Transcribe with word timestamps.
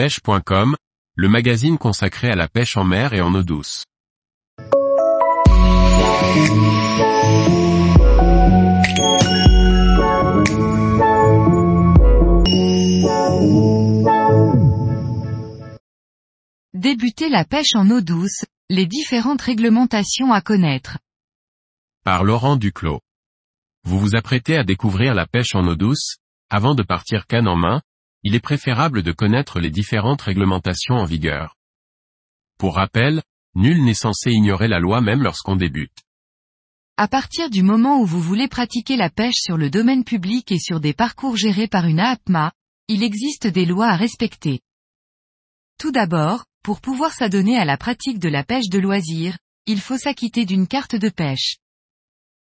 pêche.com, 0.00 0.76
le 1.14 1.28
magazine 1.28 1.76
consacré 1.76 2.30
à 2.30 2.34
la 2.34 2.48
pêche 2.48 2.78
en 2.78 2.84
mer 2.84 3.12
et 3.12 3.20
en 3.20 3.34
eau 3.34 3.42
douce. 3.42 3.84
Débuter 16.72 17.28
la 17.28 17.44
pêche 17.44 17.74
en 17.74 17.90
eau 17.90 18.00
douce, 18.00 18.46
les 18.70 18.86
différentes 18.86 19.42
réglementations 19.42 20.32
à 20.32 20.40
connaître. 20.40 20.96
Par 22.04 22.24
Laurent 22.24 22.56
Duclos. 22.56 23.00
Vous 23.84 23.98
vous 23.98 24.16
apprêtez 24.16 24.56
à 24.56 24.64
découvrir 24.64 25.12
la 25.12 25.26
pêche 25.26 25.54
en 25.54 25.66
eau 25.66 25.76
douce, 25.76 26.16
avant 26.48 26.74
de 26.74 26.82
partir 26.82 27.26
canne 27.26 27.48
en 27.48 27.56
main, 27.56 27.82
il 28.22 28.34
est 28.34 28.40
préférable 28.40 29.02
de 29.02 29.12
connaître 29.12 29.60
les 29.60 29.70
différentes 29.70 30.22
réglementations 30.22 30.96
en 30.96 31.04
vigueur. 31.04 31.56
Pour 32.58 32.76
rappel, 32.76 33.22
nul 33.54 33.82
n'est 33.84 33.94
censé 33.94 34.30
ignorer 34.30 34.68
la 34.68 34.78
loi 34.78 35.00
même 35.00 35.22
lorsqu'on 35.22 35.56
débute. 35.56 36.04
À 36.96 37.08
partir 37.08 37.48
du 37.48 37.62
moment 37.62 38.00
où 38.00 38.04
vous 38.04 38.20
voulez 38.20 38.46
pratiquer 38.46 38.96
la 38.96 39.08
pêche 39.08 39.38
sur 39.40 39.56
le 39.56 39.70
domaine 39.70 40.04
public 40.04 40.52
et 40.52 40.58
sur 40.58 40.80
des 40.80 40.92
parcours 40.92 41.36
gérés 41.36 41.68
par 41.68 41.86
une 41.86 41.98
AAPMA, 41.98 42.52
il 42.88 43.02
existe 43.02 43.46
des 43.46 43.64
lois 43.64 43.88
à 43.88 43.96
respecter. 43.96 44.60
Tout 45.78 45.92
d'abord, 45.92 46.44
pour 46.62 46.82
pouvoir 46.82 47.14
s'adonner 47.14 47.56
à 47.56 47.64
la 47.64 47.78
pratique 47.78 48.18
de 48.18 48.28
la 48.28 48.44
pêche 48.44 48.68
de 48.68 48.78
loisir, 48.78 49.38
il 49.64 49.80
faut 49.80 49.96
s'acquitter 49.96 50.44
d'une 50.44 50.66
carte 50.66 50.94
de 50.94 51.08
pêche. 51.08 51.56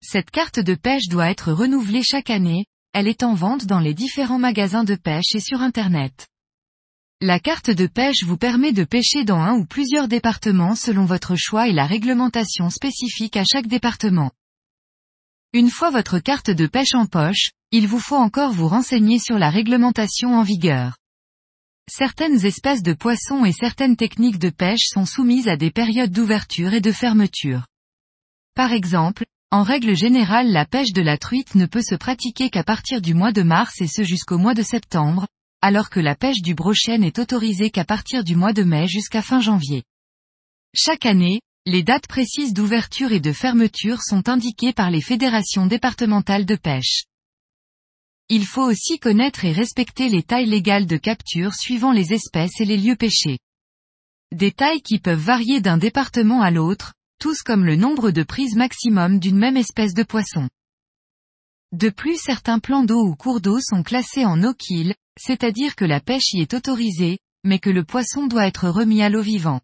Cette 0.00 0.30
carte 0.30 0.60
de 0.60 0.76
pêche 0.76 1.08
doit 1.08 1.30
être 1.30 1.52
renouvelée 1.52 2.04
chaque 2.04 2.30
année, 2.30 2.66
elle 2.94 3.08
est 3.08 3.24
en 3.24 3.34
vente 3.34 3.66
dans 3.66 3.80
les 3.80 3.92
différents 3.92 4.38
magasins 4.38 4.84
de 4.84 4.94
pêche 4.94 5.34
et 5.34 5.40
sur 5.40 5.60
Internet. 5.60 6.28
La 7.20 7.40
carte 7.40 7.70
de 7.70 7.88
pêche 7.88 8.22
vous 8.24 8.36
permet 8.36 8.72
de 8.72 8.84
pêcher 8.84 9.24
dans 9.24 9.40
un 9.40 9.54
ou 9.54 9.66
plusieurs 9.66 10.06
départements 10.06 10.76
selon 10.76 11.04
votre 11.04 11.34
choix 11.34 11.66
et 11.66 11.72
la 11.72 11.86
réglementation 11.86 12.70
spécifique 12.70 13.36
à 13.36 13.42
chaque 13.44 13.66
département. 13.66 14.30
Une 15.52 15.70
fois 15.70 15.90
votre 15.90 16.20
carte 16.20 16.50
de 16.50 16.68
pêche 16.68 16.94
en 16.94 17.06
poche, 17.06 17.50
il 17.72 17.88
vous 17.88 17.98
faut 17.98 18.16
encore 18.16 18.52
vous 18.52 18.68
renseigner 18.68 19.18
sur 19.18 19.40
la 19.40 19.50
réglementation 19.50 20.36
en 20.36 20.42
vigueur. 20.42 20.96
Certaines 21.90 22.46
espèces 22.46 22.82
de 22.82 22.92
poissons 22.92 23.44
et 23.44 23.52
certaines 23.52 23.96
techniques 23.96 24.38
de 24.38 24.50
pêche 24.50 24.86
sont 24.86 25.04
soumises 25.04 25.48
à 25.48 25.56
des 25.56 25.72
périodes 25.72 26.12
d'ouverture 26.12 26.72
et 26.74 26.80
de 26.80 26.92
fermeture. 26.92 27.66
Par 28.54 28.72
exemple, 28.72 29.24
en 29.54 29.62
règle 29.62 29.94
générale 29.94 30.50
la 30.50 30.66
pêche 30.66 30.92
de 30.92 31.00
la 31.00 31.16
truite 31.16 31.54
ne 31.54 31.66
peut 31.66 31.80
se 31.80 31.94
pratiquer 31.94 32.50
qu'à 32.50 32.64
partir 32.64 33.00
du 33.00 33.14
mois 33.14 33.30
de 33.30 33.42
mars 33.42 33.80
et 33.80 33.86
ce 33.86 34.02
jusqu'au 34.02 34.36
mois 34.36 34.52
de 34.52 34.64
septembre, 34.64 35.28
alors 35.62 35.90
que 35.90 36.00
la 36.00 36.16
pêche 36.16 36.42
du 36.42 36.56
brochet 36.56 36.98
n'est 36.98 37.20
autorisée 37.20 37.70
qu'à 37.70 37.84
partir 37.84 38.24
du 38.24 38.34
mois 38.34 38.52
de 38.52 38.64
mai 38.64 38.88
jusqu'à 38.88 39.22
fin 39.22 39.40
janvier. 39.40 39.84
Chaque 40.74 41.06
année, 41.06 41.40
les 41.66 41.84
dates 41.84 42.08
précises 42.08 42.52
d'ouverture 42.52 43.12
et 43.12 43.20
de 43.20 43.30
fermeture 43.30 44.02
sont 44.02 44.28
indiquées 44.28 44.72
par 44.72 44.90
les 44.90 45.00
fédérations 45.00 45.68
départementales 45.68 46.46
de 46.46 46.56
pêche. 46.56 47.04
Il 48.28 48.46
faut 48.46 48.64
aussi 48.64 48.98
connaître 48.98 49.44
et 49.44 49.52
respecter 49.52 50.08
les 50.08 50.24
tailles 50.24 50.46
légales 50.46 50.86
de 50.86 50.96
capture 50.96 51.54
suivant 51.54 51.92
les 51.92 52.12
espèces 52.12 52.60
et 52.60 52.64
les 52.64 52.76
lieux 52.76 52.96
pêchés. 52.96 53.38
Des 54.32 54.50
tailles 54.50 54.82
qui 54.82 54.98
peuvent 54.98 55.16
varier 55.16 55.60
d'un 55.60 55.78
département 55.78 56.42
à 56.42 56.50
l'autre, 56.50 56.92
tous 57.18 57.42
comme 57.42 57.64
le 57.64 57.76
nombre 57.76 58.10
de 58.10 58.22
prises 58.22 58.56
maximum 58.56 59.18
d'une 59.18 59.38
même 59.38 59.56
espèce 59.56 59.94
de 59.94 60.02
poisson. 60.02 60.48
De 61.72 61.90
plus 61.90 62.16
certains 62.16 62.58
plans 62.58 62.84
d'eau 62.84 63.04
ou 63.04 63.16
cours 63.16 63.40
d'eau 63.40 63.58
sont 63.60 63.82
classés 63.82 64.24
en 64.24 64.36
no-kill, 64.36 64.94
c'est-à-dire 65.18 65.76
que 65.76 65.84
la 65.84 66.00
pêche 66.00 66.32
y 66.32 66.40
est 66.40 66.54
autorisée, 66.54 67.18
mais 67.44 67.58
que 67.58 67.70
le 67.70 67.84
poisson 67.84 68.26
doit 68.26 68.46
être 68.46 68.68
remis 68.68 69.02
à 69.02 69.08
l'eau 69.08 69.22
vivant. 69.22 69.60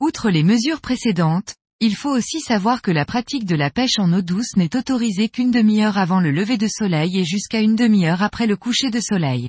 Outre 0.00 0.30
les 0.30 0.42
mesures 0.42 0.80
précédentes, 0.80 1.54
il 1.78 1.96
faut 1.96 2.10
aussi 2.10 2.40
savoir 2.40 2.82
que 2.82 2.90
la 2.90 3.04
pratique 3.04 3.46
de 3.46 3.54
la 3.54 3.70
pêche 3.70 3.98
en 3.98 4.12
eau 4.12 4.20
douce 4.20 4.56
n'est 4.56 4.76
autorisée 4.76 5.28
qu'une 5.28 5.50
demi-heure 5.50 5.96
avant 5.96 6.20
le 6.20 6.30
lever 6.30 6.58
de 6.58 6.68
soleil 6.68 7.18
et 7.18 7.24
jusqu'à 7.24 7.60
une 7.60 7.76
demi-heure 7.76 8.22
après 8.22 8.46
le 8.46 8.56
coucher 8.56 8.90
de 8.90 9.00
soleil. 9.00 9.48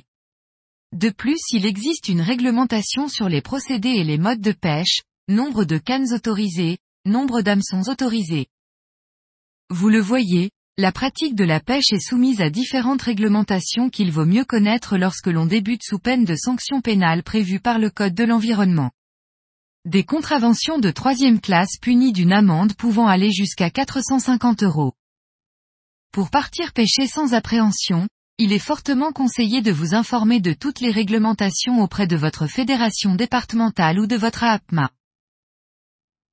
De 0.92 1.10
plus 1.10 1.40
il 1.50 1.66
existe 1.66 2.08
une 2.08 2.20
réglementation 2.20 3.08
sur 3.08 3.28
les 3.28 3.42
procédés 3.42 3.96
et 3.96 4.04
les 4.04 4.18
modes 4.18 4.40
de 4.40 4.52
pêche, 4.52 5.02
nombre 5.28 5.64
de 5.64 5.78
cannes 5.78 6.12
autorisées, 6.12 6.78
nombre 7.04 7.42
d'hameçons 7.42 7.88
autorisés. 7.88 8.48
Vous 9.70 9.88
le 9.88 10.00
voyez, 10.00 10.50
la 10.76 10.90
pratique 10.90 11.34
de 11.34 11.44
la 11.44 11.60
pêche 11.60 11.92
est 11.92 12.00
soumise 12.00 12.40
à 12.40 12.50
différentes 12.50 13.02
réglementations 13.02 13.88
qu'il 13.88 14.10
vaut 14.10 14.24
mieux 14.24 14.44
connaître 14.44 14.96
lorsque 14.96 15.28
l'on 15.28 15.46
débute 15.46 15.82
sous 15.84 15.98
peine 15.98 16.24
de 16.24 16.34
sanctions 16.34 16.80
pénales 16.80 17.22
prévues 17.22 17.60
par 17.60 17.78
le 17.78 17.90
Code 17.90 18.14
de 18.14 18.24
l'environnement. 18.24 18.90
Des 19.84 20.02
contraventions 20.02 20.78
de 20.78 20.90
troisième 20.90 21.40
classe 21.40 21.78
punies 21.80 22.12
d'une 22.12 22.32
amende 22.32 22.74
pouvant 22.74 23.06
aller 23.06 23.30
jusqu'à 23.30 23.70
450 23.70 24.62
euros. 24.62 24.92
Pour 26.10 26.30
partir 26.30 26.72
pêcher 26.72 27.06
sans 27.06 27.32
appréhension, 27.34 28.08
il 28.38 28.52
est 28.52 28.58
fortement 28.58 29.12
conseillé 29.12 29.62
de 29.62 29.70
vous 29.70 29.94
informer 29.94 30.40
de 30.40 30.52
toutes 30.52 30.80
les 30.80 30.90
réglementations 30.90 31.80
auprès 31.80 32.06
de 32.06 32.16
votre 32.16 32.46
fédération 32.46 33.14
départementale 33.14 34.00
ou 34.00 34.06
de 34.06 34.16
votre 34.16 34.44
APMA. 34.44 34.90